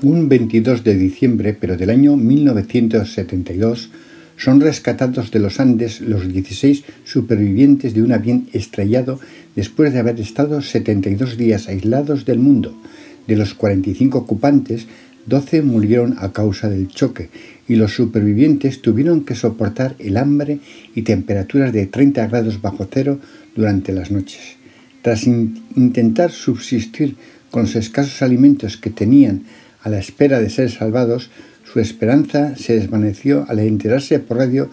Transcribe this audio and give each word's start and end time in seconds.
Un 0.00 0.28
22 0.28 0.84
de 0.84 0.94
diciembre, 0.94 1.56
pero 1.58 1.76
del 1.76 1.90
año 1.90 2.16
1972, 2.16 3.90
son 4.36 4.60
rescatados 4.60 5.32
de 5.32 5.40
los 5.40 5.58
Andes 5.58 6.00
los 6.00 6.32
16 6.32 6.84
supervivientes 7.02 7.94
de 7.94 8.02
un 8.02 8.12
avión 8.12 8.48
estrellado 8.52 9.18
después 9.56 9.92
de 9.92 9.98
haber 9.98 10.20
estado 10.20 10.62
72 10.62 11.36
días 11.36 11.66
aislados 11.66 12.24
del 12.24 12.38
mundo. 12.38 12.80
De 13.26 13.34
los 13.34 13.54
45 13.54 14.18
ocupantes, 14.18 14.86
12 15.26 15.62
murieron 15.62 16.14
a 16.20 16.32
causa 16.32 16.70
del 16.70 16.86
choque 16.86 17.30
y 17.66 17.74
los 17.74 17.92
supervivientes 17.92 18.80
tuvieron 18.80 19.24
que 19.24 19.34
soportar 19.34 19.96
el 19.98 20.16
hambre 20.16 20.60
y 20.94 21.02
temperaturas 21.02 21.72
de 21.72 21.86
30 21.86 22.24
grados 22.28 22.62
bajo 22.62 22.86
cero 22.88 23.18
durante 23.56 23.92
las 23.92 24.12
noches. 24.12 24.58
Tras 25.02 25.26
intentar 25.26 26.30
subsistir 26.30 27.16
con 27.50 27.62
los 27.62 27.74
escasos 27.74 28.22
alimentos 28.22 28.76
que 28.76 28.90
tenían 28.90 29.42
a 29.88 29.90
la 29.90 29.98
espera 29.98 30.38
de 30.38 30.50
ser 30.50 30.70
salvados, 30.70 31.30
su 31.64 31.80
esperanza 31.80 32.56
se 32.56 32.78
desvaneció 32.78 33.46
al 33.48 33.58
enterarse 33.58 34.18
por 34.18 34.36
radio 34.36 34.68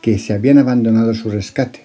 que 0.00 0.18
se 0.18 0.32
habían 0.32 0.58
abandonado 0.58 1.12
su 1.14 1.28
rescate. 1.28 1.80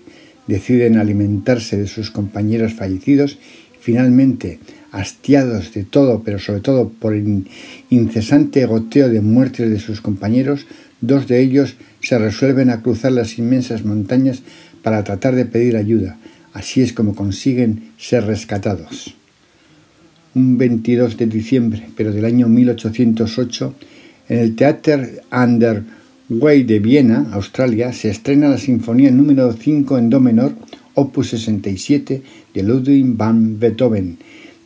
Deciden 0.47 0.97
alimentarse 0.97 1.77
de 1.77 1.87
sus 1.87 2.11
compañeros 2.11 2.73
fallecidos 2.73 3.39
finalmente, 3.79 4.59
hastiados 4.91 5.73
de 5.73 5.83
todo, 5.83 6.21
pero 6.23 6.39
sobre 6.39 6.61
todo 6.61 6.89
por 6.89 7.13
el 7.13 7.47
incesante 7.89 8.65
goteo 8.65 9.09
de 9.09 9.21
muertes 9.21 9.69
de 9.69 9.79
sus 9.79 10.01
compañeros, 10.01 10.65
dos 11.01 11.27
de 11.27 11.41
ellos 11.41 11.75
se 12.01 12.17
resuelven 12.19 12.69
a 12.69 12.81
cruzar 12.81 13.11
las 13.11 13.37
inmensas 13.39 13.83
montañas 13.83 14.43
para 14.83 15.03
tratar 15.03 15.35
de 15.35 15.45
pedir 15.45 15.75
ayuda. 15.75 16.17
Así 16.53 16.81
es 16.81 16.93
como 16.93 17.15
consiguen 17.15 17.91
ser 17.97 18.25
rescatados 18.25 19.15
un 20.35 20.57
22 20.57 21.17
de 21.17 21.27
diciembre, 21.27 21.87
pero 21.95 22.11
del 22.11 22.25
año 22.25 22.47
1808, 22.47 23.73
en 24.27 24.37
el 24.37 24.55
Theater 24.55 25.23
an 25.31 25.59
der 25.59 25.83
Wey 26.29 26.63
de 26.63 26.79
Viena, 26.79 27.29
Australia, 27.31 27.93
se 27.93 28.09
estrena 28.09 28.49
la 28.49 28.57
Sinfonía 28.57 29.11
número 29.11 29.53
5 29.53 29.97
en 29.97 30.09
Do 30.09 30.19
menor, 30.19 30.53
opus 30.93 31.29
67, 31.29 32.21
de 32.53 32.63
Ludwig 32.63 33.05
van 33.15 33.59
Beethoven. 33.59 34.17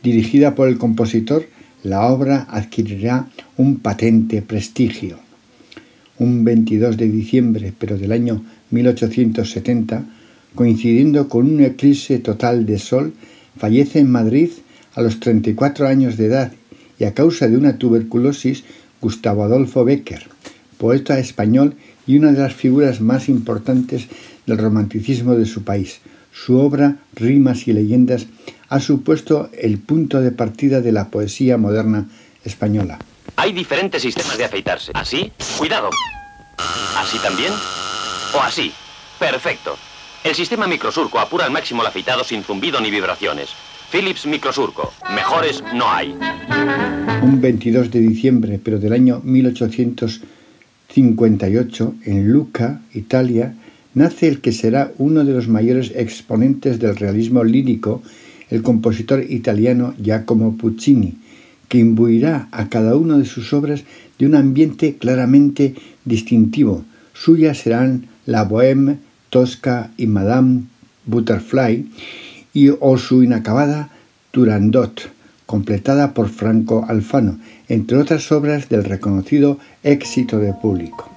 Dirigida 0.02 0.54
por 0.54 0.68
el 0.68 0.76
compositor, 0.78 1.46
la 1.84 2.06
obra 2.06 2.46
adquirirá 2.50 3.28
un 3.56 3.76
patente 3.76 4.42
prestigio. 4.42 5.18
Un 6.18 6.44
22 6.44 6.96
de 6.96 7.08
diciembre, 7.08 7.72
pero 7.78 7.96
del 7.96 8.12
año 8.12 8.42
1870, 8.70 10.04
coincidiendo 10.54 11.28
con 11.28 11.46
un 11.46 11.60
eclipse 11.60 12.18
total 12.18 12.66
de 12.66 12.78
sol, 12.78 13.12
fallece 13.56 14.00
en 14.00 14.10
Madrid 14.10 14.50
a 15.00 15.02
los 15.02 15.18
34 15.18 15.88
años 15.88 16.16
de 16.16 16.26
edad 16.26 16.52
y 16.98 17.04
a 17.04 17.14
causa 17.14 17.48
de 17.48 17.56
una 17.56 17.78
tuberculosis 17.78 18.64
Gustavo 19.00 19.44
Adolfo 19.44 19.84
Becker, 19.84 20.28
poeta 20.78 21.18
español 21.18 21.74
y 22.06 22.18
una 22.18 22.32
de 22.32 22.40
las 22.40 22.54
figuras 22.54 23.00
más 23.00 23.28
importantes 23.28 24.08
del 24.46 24.58
romanticismo 24.58 25.34
de 25.34 25.46
su 25.46 25.64
país. 25.64 26.00
Su 26.32 26.58
obra, 26.58 26.96
Rimas 27.14 27.66
y 27.66 27.72
Leyendas, 27.72 28.26
ha 28.68 28.80
supuesto 28.80 29.50
el 29.58 29.78
punto 29.78 30.20
de 30.20 30.32
partida 30.32 30.80
de 30.80 30.92
la 30.92 31.08
poesía 31.08 31.56
moderna 31.56 32.06
española. 32.44 32.98
Hay 33.36 33.52
diferentes 33.52 34.02
sistemas 34.02 34.36
de 34.36 34.44
afeitarse. 34.44 34.92
¿Así? 34.94 35.32
Cuidado. 35.58 35.90
¿Así 36.96 37.18
también? 37.18 37.52
¿O 38.34 38.40
así? 38.42 38.70
Perfecto. 39.18 39.76
El 40.22 40.34
sistema 40.34 40.66
microsurco 40.66 41.18
apura 41.18 41.46
al 41.46 41.50
máximo 41.50 41.80
el 41.80 41.88
afeitado 41.88 42.22
sin 42.22 42.44
zumbido 42.44 42.80
ni 42.80 42.90
vibraciones. 42.90 43.48
Philips 43.90 44.26
Microsurco. 44.26 44.92
Mejores 45.12 45.64
no 45.74 45.90
hay. 45.90 46.14
Un 47.22 47.40
22 47.40 47.90
de 47.90 48.00
diciembre, 48.00 48.60
pero 48.62 48.78
del 48.78 48.92
año 48.92 49.20
1858, 49.24 51.94
en 52.04 52.30
Lucca, 52.30 52.82
Italia, 52.94 53.56
nace 53.94 54.28
el 54.28 54.40
que 54.40 54.52
será 54.52 54.92
uno 54.98 55.24
de 55.24 55.32
los 55.32 55.48
mayores 55.48 55.90
exponentes 55.96 56.78
del 56.78 56.94
realismo 56.94 57.42
lírico, 57.42 58.04
el 58.48 58.62
compositor 58.62 59.24
italiano 59.28 59.94
Giacomo 60.00 60.56
Puccini, 60.56 61.18
que 61.68 61.78
imbuirá 61.78 62.46
a 62.52 62.68
cada 62.68 62.94
una 62.94 63.18
de 63.18 63.24
sus 63.24 63.52
obras 63.52 63.82
de 64.20 64.26
un 64.26 64.36
ambiente 64.36 64.98
claramente 64.98 65.74
distintivo. 66.04 66.84
Suyas 67.12 67.58
serán 67.58 68.06
La 68.24 68.48
Bohème, 68.48 68.98
Tosca 69.30 69.90
y 69.96 70.06
Madame 70.06 70.62
Butterfly, 71.06 71.86
y 72.52 72.70
o 72.80 72.96
su 72.98 73.22
inacabada 73.22 73.90
Turandot, 74.30 75.10
completada 75.46 76.14
por 76.14 76.28
Franco 76.28 76.84
Alfano, 76.88 77.38
entre 77.68 77.98
otras 77.98 78.30
obras 78.32 78.68
del 78.68 78.84
reconocido 78.84 79.58
éxito 79.82 80.38
de 80.38 80.52
público. 80.54 81.08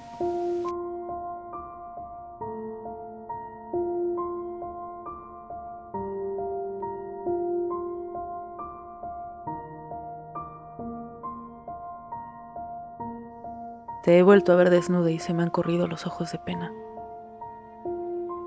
Te 14.02 14.18
he 14.18 14.22
vuelto 14.22 14.52
a 14.52 14.56
ver 14.56 14.68
desnuda 14.68 15.10
y 15.10 15.18
se 15.18 15.32
me 15.32 15.42
han 15.42 15.50
corrido 15.50 15.86
los 15.86 16.06
ojos 16.06 16.30
de 16.30 16.38
pena. 16.38 16.70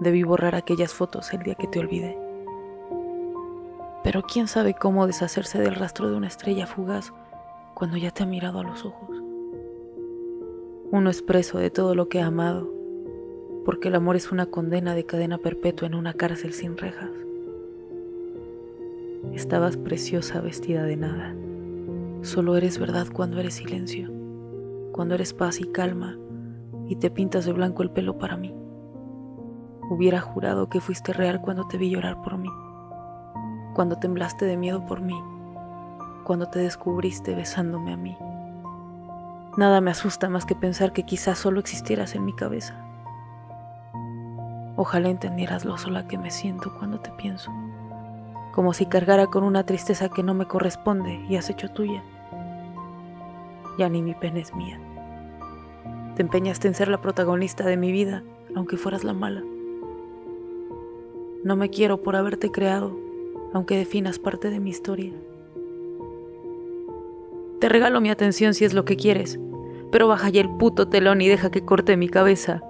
Debí 0.01 0.21
borrar 0.21 0.53
aquellas 0.53 0.93
fotos 0.93 1.33
el 1.33 1.41
día 1.41 1.55
que 1.55 1.65
te 1.67 1.79
olvidé 1.79 2.26
pero 4.17 4.25
quién 4.25 4.47
sabe 4.47 4.73
cómo 4.73 5.05
deshacerse 5.05 5.59
del 5.59 5.75
rastro 5.75 6.09
de 6.09 6.17
una 6.17 6.25
estrella 6.25 6.65
fugaz 6.65 7.13
cuando 7.75 7.97
ya 7.97 8.09
te 8.09 8.23
ha 8.23 8.25
mirado 8.25 8.61
a 8.61 8.63
los 8.63 8.83
ojos. 8.83 9.15
Uno 10.89 11.11
es 11.11 11.21
preso 11.21 11.59
de 11.59 11.69
todo 11.69 11.93
lo 11.93 12.09
que 12.09 12.19
ha 12.19 12.25
amado, 12.25 12.67
porque 13.63 13.89
el 13.89 13.95
amor 13.95 14.15
es 14.15 14.31
una 14.31 14.47
condena 14.47 14.95
de 14.95 15.05
cadena 15.05 15.37
perpetua 15.37 15.87
en 15.87 15.93
una 15.93 16.13
cárcel 16.13 16.53
sin 16.53 16.77
rejas. 16.77 17.11
Estabas 19.35 19.77
preciosa 19.77 20.41
vestida 20.41 20.81
de 20.81 20.97
nada. 20.97 21.35
Solo 22.23 22.57
eres 22.57 22.79
verdad 22.79 23.05
cuando 23.13 23.39
eres 23.39 23.53
silencio, 23.53 24.09
cuando 24.93 25.13
eres 25.13 25.35
paz 25.35 25.61
y 25.61 25.65
calma 25.65 26.17
y 26.87 26.95
te 26.95 27.11
pintas 27.11 27.45
de 27.45 27.53
blanco 27.53 27.83
el 27.83 27.91
pelo 27.91 28.17
para 28.17 28.35
mí. 28.35 28.51
Hubiera 29.91 30.21
jurado 30.21 30.69
que 30.69 30.81
fuiste 30.81 31.13
real 31.13 31.39
cuando 31.39 31.67
te 31.67 31.77
vi 31.77 31.91
llorar 31.91 32.19
por 32.23 32.39
mí 32.39 32.49
cuando 33.77 33.99
temblaste 33.99 34.45
de 34.45 34.57
miedo 34.57 34.83
por 34.87 35.01
mí, 35.01 35.13
cuando 36.23 36.47
te 36.47 36.57
descubriste 36.57 37.35
besándome 37.35 37.93
a 37.93 37.95
mí. 37.95 38.17
Nada 39.55 39.81
me 39.81 39.91
asusta 39.91 40.29
más 40.29 40.47
que 40.47 40.55
pensar 40.55 40.93
que 40.93 41.03
quizás 41.03 41.37
solo 41.37 41.59
existieras 41.59 42.15
en 42.15 42.25
mi 42.25 42.33
cabeza. 42.33 42.73
Ojalá 44.77 45.09
entendieras 45.09 45.63
lo 45.63 45.77
sola 45.77 46.07
que 46.07 46.17
me 46.17 46.31
siento 46.31 46.73
cuando 46.79 47.01
te 47.01 47.11
pienso, 47.11 47.51
como 48.51 48.73
si 48.73 48.87
cargara 48.87 49.27
con 49.27 49.43
una 49.43 49.63
tristeza 49.63 50.09
que 50.09 50.23
no 50.23 50.33
me 50.33 50.47
corresponde 50.47 51.23
y 51.29 51.35
has 51.35 51.51
hecho 51.51 51.69
tuya. 51.69 52.01
Ya 53.77 53.89
ni 53.89 54.01
mi 54.01 54.15
pena 54.15 54.39
es 54.39 54.55
mía. 54.55 54.79
Te 56.15 56.23
empeñaste 56.23 56.67
en 56.67 56.73
ser 56.73 56.87
la 56.87 56.99
protagonista 56.99 57.63
de 57.63 57.77
mi 57.77 57.91
vida, 57.91 58.23
aunque 58.55 58.77
fueras 58.77 59.03
la 59.03 59.13
mala. 59.13 59.43
No 61.43 61.55
me 61.55 61.69
quiero 61.69 62.01
por 62.01 62.15
haberte 62.15 62.49
creado, 62.49 63.05
aunque 63.53 63.77
definas 63.77 64.19
parte 64.19 64.49
de 64.49 64.59
mi 64.59 64.69
historia. 64.69 65.13
Te 67.59 67.69
regalo 67.69 68.01
mi 68.01 68.09
atención 68.09 68.53
si 68.53 68.65
es 68.65 68.73
lo 68.73 68.85
que 68.85 68.97
quieres, 68.97 69.39
pero 69.91 70.07
baja 70.07 70.29
ya 70.29 70.41
el 70.41 70.49
puto 70.57 70.87
telón 70.89 71.21
y 71.21 71.27
deja 71.27 71.49
que 71.49 71.65
corte 71.65 71.97
mi 71.97 72.09
cabeza. 72.09 72.61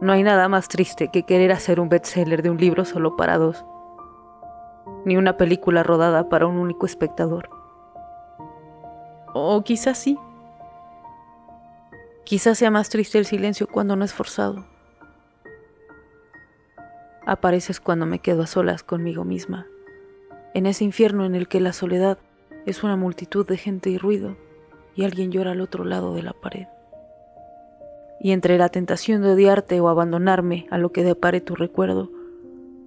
No 0.00 0.12
hay 0.12 0.22
nada 0.22 0.48
más 0.48 0.68
triste 0.68 1.10
que 1.12 1.24
querer 1.24 1.52
hacer 1.52 1.80
un 1.80 1.90
bestseller 1.90 2.42
de 2.42 2.48
un 2.50 2.56
libro 2.56 2.86
solo 2.86 3.16
para 3.16 3.36
dos, 3.36 3.64
ni 5.04 5.16
una 5.16 5.36
película 5.36 5.82
rodada 5.82 6.28
para 6.30 6.46
un 6.46 6.56
único 6.56 6.86
espectador. 6.86 7.50
O 9.34 9.62
quizás 9.62 9.98
sí. 9.98 10.18
Quizás 12.24 12.58
sea 12.58 12.70
más 12.70 12.88
triste 12.88 13.18
el 13.18 13.26
silencio 13.26 13.66
cuando 13.66 13.96
no 13.96 14.04
es 14.04 14.14
forzado. 14.14 14.69
Apareces 17.26 17.80
cuando 17.80 18.06
me 18.06 18.18
quedo 18.18 18.42
a 18.42 18.46
solas 18.46 18.82
conmigo 18.82 19.24
misma, 19.24 19.66
en 20.54 20.66
ese 20.66 20.84
infierno 20.84 21.24
en 21.24 21.34
el 21.34 21.48
que 21.48 21.60
la 21.60 21.72
soledad 21.72 22.18
es 22.66 22.82
una 22.82 22.96
multitud 22.96 23.46
de 23.46 23.56
gente 23.56 23.90
y 23.90 23.98
ruido 23.98 24.36
y 24.94 25.04
alguien 25.04 25.30
llora 25.30 25.52
al 25.52 25.60
otro 25.60 25.84
lado 25.84 26.14
de 26.14 26.22
la 26.22 26.32
pared. 26.32 26.66
Y 28.20 28.32
entre 28.32 28.58
la 28.58 28.68
tentación 28.68 29.22
de 29.22 29.32
odiarte 29.32 29.80
o 29.80 29.88
abandonarme 29.88 30.66
a 30.70 30.78
lo 30.78 30.92
que 30.92 31.04
depare 31.04 31.40
tu 31.40 31.54
recuerdo, 31.54 32.10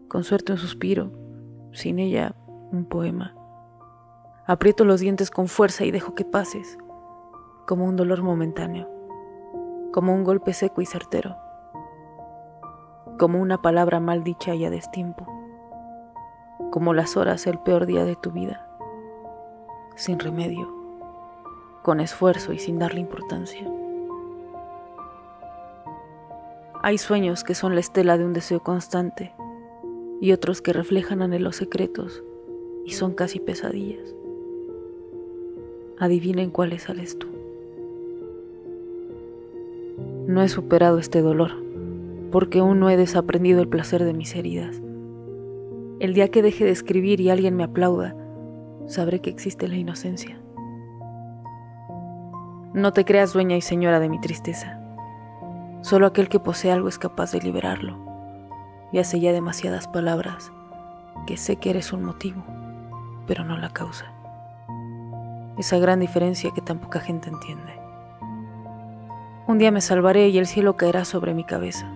con 0.07 0.23
suerte 0.23 0.51
un 0.51 0.57
suspiro, 0.57 1.11
sin 1.71 1.99
ella 1.99 2.35
un 2.71 2.85
poema. 2.85 3.35
Aprieto 4.45 4.85
los 4.85 4.99
dientes 4.99 5.31
con 5.31 5.47
fuerza 5.47 5.85
y 5.85 5.91
dejo 5.91 6.13
que 6.15 6.25
pases, 6.25 6.77
como 7.65 7.85
un 7.85 7.95
dolor 7.95 8.21
momentáneo, 8.21 8.89
como 9.91 10.13
un 10.13 10.23
golpe 10.23 10.53
seco 10.53 10.81
y 10.81 10.85
certero, 10.85 11.35
como 13.17 13.39
una 13.41 13.61
palabra 13.61 13.99
mal 13.99 14.23
dicha 14.23 14.55
y 14.55 14.65
a 14.65 14.69
destiempo, 14.69 15.25
como 16.71 16.93
las 16.93 17.15
horas 17.17 17.47
el 17.47 17.59
peor 17.59 17.85
día 17.85 18.05
de 18.05 18.15
tu 18.15 18.31
vida, 18.31 18.67
sin 19.95 20.19
remedio, 20.19 20.73
con 21.83 21.99
esfuerzo 21.99 22.53
y 22.53 22.59
sin 22.59 22.79
darle 22.79 22.99
importancia. 22.99 23.67
Hay 26.81 26.97
sueños 26.97 27.43
que 27.43 27.55
son 27.55 27.75
la 27.75 27.79
estela 27.79 28.17
de 28.17 28.25
un 28.25 28.33
deseo 28.33 28.61
constante 28.61 29.33
y 30.19 30.31
otros 30.33 30.61
que 30.61 30.73
reflejan 30.73 31.21
anhelos 31.21 31.55
secretos 31.55 32.23
y 32.85 32.91
son 32.91 33.13
casi 33.13 33.39
pesadillas. 33.39 34.13
Adivinen 35.99 36.49
cuáles 36.49 36.83
sales 36.83 37.17
tú. 37.17 37.27
No 40.27 40.41
he 40.41 40.49
superado 40.49 40.99
este 40.99 41.21
dolor, 41.21 41.62
porque 42.33 42.59
aún 42.59 42.81
no 42.81 42.89
he 42.89 42.97
desaprendido 42.97 43.61
el 43.61 43.69
placer 43.69 44.03
de 44.03 44.13
mis 44.13 44.35
heridas. 44.35 44.81
El 45.99 46.13
día 46.13 46.29
que 46.29 46.41
deje 46.41 46.65
de 46.65 46.71
escribir 46.71 47.21
y 47.21 47.29
alguien 47.29 47.55
me 47.55 47.63
aplauda, 47.63 48.15
sabré 48.87 49.21
que 49.21 49.29
existe 49.29 49.69
la 49.69 49.77
inocencia. 49.77 50.41
No 52.73 52.91
te 52.91 53.05
creas 53.05 53.31
dueña 53.31 53.55
y 53.55 53.61
señora 53.61 53.99
de 53.99 54.09
mi 54.09 54.19
tristeza. 54.19 54.79
Solo 55.81 56.07
aquel 56.07 56.27
que 56.27 56.39
posee 56.39 56.71
algo 56.71 56.89
es 56.89 56.97
capaz 56.97 57.31
de 57.31 57.39
liberarlo. 57.39 57.97
Y 58.91 58.97
hace 58.97 59.19
ya 59.19 59.31
demasiadas 59.31 59.87
palabras 59.87 60.51
que 61.27 61.37
sé 61.37 61.57
que 61.57 61.69
eres 61.69 61.93
un 61.93 62.03
motivo, 62.03 62.43
pero 63.27 63.45
no 63.45 63.57
la 63.57 63.69
causa 63.69 64.11
esa 65.57 65.77
gran 65.77 65.99
diferencia 65.99 66.51
que 66.51 66.61
tan 66.61 66.79
poca 66.79 66.99
gente 66.99 67.29
entiende. 67.29 67.79
Un 69.45 69.57
día 69.57 69.71
me 69.71 69.81
salvaré 69.81 70.29
y 70.29 70.37
el 70.37 70.47
cielo 70.47 70.77
caerá 70.77 71.05
sobre 71.05 71.33
mi 71.33 71.43
cabeza. 71.43 71.91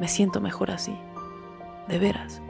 Me 0.00 0.08
siento 0.08 0.40
mejor 0.40 0.70
así, 0.70 0.98
de 1.86 1.98
veras. 1.98 2.40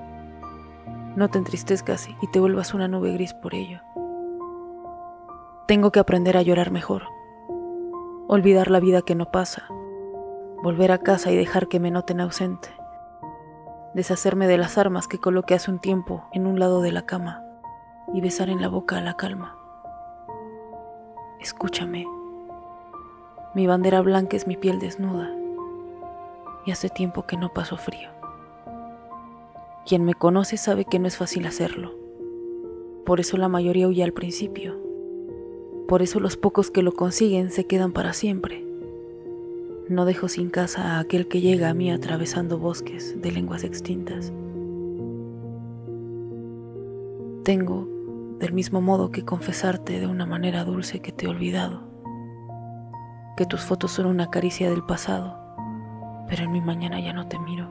No 1.16 1.28
te 1.28 1.38
entristezcas 1.38 2.08
y 2.22 2.28
te 2.28 2.38
vuelvas 2.38 2.74
una 2.74 2.86
nube 2.86 3.12
gris 3.12 3.34
por 3.34 3.56
ello. 3.56 3.80
Tengo 5.66 5.90
que 5.90 5.98
aprender 5.98 6.36
a 6.36 6.42
llorar 6.42 6.70
mejor, 6.70 7.02
olvidar 8.28 8.70
la 8.70 8.78
vida 8.78 9.02
que 9.02 9.16
no 9.16 9.32
pasa, 9.32 9.64
volver 10.62 10.92
a 10.92 10.98
casa 10.98 11.32
y 11.32 11.36
dejar 11.36 11.66
que 11.66 11.80
me 11.80 11.90
noten 11.90 12.20
ausente, 12.20 12.68
deshacerme 13.94 14.46
de 14.46 14.56
las 14.56 14.78
armas 14.78 15.08
que 15.08 15.18
coloqué 15.18 15.54
hace 15.54 15.72
un 15.72 15.80
tiempo 15.80 16.22
en 16.32 16.46
un 16.46 16.60
lado 16.60 16.82
de 16.82 16.92
la 16.92 17.02
cama 17.02 17.42
y 18.14 18.20
besar 18.20 18.48
en 18.48 18.60
la 18.60 18.68
boca 18.68 18.96
a 18.98 19.00
la 19.00 19.14
calma. 19.14 19.56
Escúchame. 21.40 22.06
Mi 23.56 23.66
bandera 23.66 24.02
blanca 24.02 24.36
es 24.36 24.46
mi 24.46 24.56
piel 24.56 24.78
desnuda 24.78 25.34
y 26.66 26.72
hace 26.72 26.88
tiempo 26.88 27.26
que 27.26 27.36
no 27.36 27.52
paso 27.52 27.76
frío. 27.76 28.10
Quien 29.86 30.04
me 30.04 30.14
conoce 30.14 30.56
sabe 30.56 30.84
que 30.84 30.98
no 30.98 31.08
es 31.08 31.16
fácil 31.16 31.46
hacerlo. 31.46 31.94
Por 33.04 33.18
eso 33.20 33.36
la 33.36 33.48
mayoría 33.48 33.88
huye 33.88 34.04
al 34.04 34.12
principio. 34.12 34.76
Por 35.88 36.02
eso 36.02 36.20
los 36.20 36.36
pocos 36.36 36.70
que 36.70 36.82
lo 36.82 36.92
consiguen 36.92 37.50
se 37.50 37.64
quedan 37.66 37.92
para 37.92 38.12
siempre. 38.12 38.64
No 39.88 40.04
dejo 40.04 40.28
sin 40.28 40.50
casa 40.50 40.96
a 40.96 41.00
aquel 41.00 41.26
que 41.26 41.40
llega 41.40 41.68
a 41.68 41.74
mí 41.74 41.90
atravesando 41.90 42.58
bosques 42.58 43.20
de 43.20 43.32
lenguas 43.32 43.64
extintas. 43.64 44.32
Tengo 47.42 47.88
del 48.38 48.52
mismo 48.52 48.80
modo 48.80 49.10
que 49.10 49.24
confesarte 49.24 49.98
de 49.98 50.06
una 50.06 50.26
manera 50.26 50.64
dulce 50.64 51.00
que 51.00 51.10
te 51.10 51.26
he 51.26 51.28
olvidado, 51.28 51.82
que 53.36 53.44
tus 53.44 53.62
fotos 53.62 53.90
son 53.90 54.06
una 54.06 54.30
caricia 54.30 54.70
del 54.70 54.84
pasado, 54.84 55.36
pero 56.30 56.44
en 56.44 56.52
mi 56.52 56.62
mañana 56.62 57.00
ya 57.00 57.12
no 57.12 57.26
te 57.26 57.38
miro, 57.38 57.68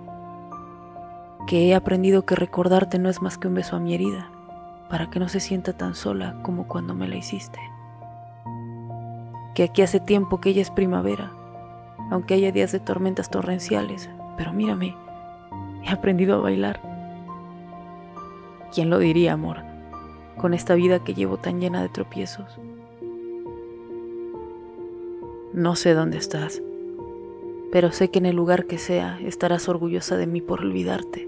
que 1.47 1.69
he 1.69 1.75
aprendido 1.75 2.25
que 2.25 2.35
recordarte 2.35 2.99
no 2.99 3.09
es 3.09 3.21
más 3.21 3.37
que 3.37 3.47
un 3.47 3.55
beso 3.55 3.77
a 3.77 3.79
mi 3.79 3.95
herida, 3.95 4.29
para 4.89 5.09
que 5.09 5.19
no 5.19 5.29
se 5.29 5.39
sienta 5.39 5.73
tan 5.73 5.95
sola 5.95 6.35
como 6.43 6.67
cuando 6.67 6.93
me 6.93 7.07
la 7.07 7.15
hiciste, 7.15 7.59
que 9.55 9.63
aquí 9.63 9.81
hace 9.81 9.99
tiempo 9.99 10.41
que 10.41 10.49
ella 10.49 10.61
es 10.61 10.69
primavera, 10.69 11.31
aunque 12.11 12.35
haya 12.35 12.51
días 12.51 12.71
de 12.71 12.79
tormentas 12.79 13.31
torrenciales, 13.31 14.09
pero 14.37 14.53
mírame, 14.53 14.95
he 15.83 15.89
aprendido 15.89 16.35
a 16.35 16.41
bailar. 16.41 16.81
¿Quién 18.71 18.91
lo 18.91 18.99
diría, 18.99 19.33
amor? 19.33 19.69
con 20.39 20.53
esta 20.55 20.73
vida 20.73 21.03
que 21.03 21.13
llevo 21.13 21.37
tan 21.37 21.59
llena 21.59 21.81
de 21.83 21.89
tropiezos. 21.89 22.57
No 25.53 25.75
sé 25.75 25.93
dónde 25.93 26.17
estás, 26.17 26.61
pero 27.71 27.91
sé 27.91 28.09
que 28.09 28.19
en 28.19 28.25
el 28.25 28.35
lugar 28.35 28.65
que 28.65 28.77
sea 28.77 29.19
estarás 29.21 29.69
orgullosa 29.69 30.17
de 30.17 30.27
mí 30.27 30.41
por 30.41 30.61
olvidarte. 30.61 31.27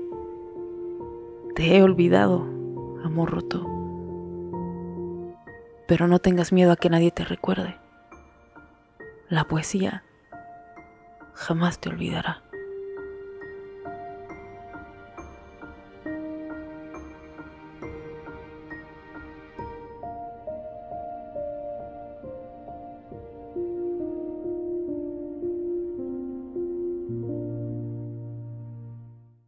Te 1.55 1.75
he 1.75 1.83
olvidado, 1.83 2.48
amor 3.03 3.31
roto, 3.31 3.67
pero 5.88 6.07
no 6.07 6.19
tengas 6.19 6.51
miedo 6.53 6.71
a 6.71 6.77
que 6.77 6.89
nadie 6.89 7.12
te 7.12 7.25
recuerde. 7.25 7.77
La 9.29 9.45
poesía 9.45 10.03
jamás 11.33 11.79
te 11.79 11.89
olvidará. 11.89 12.41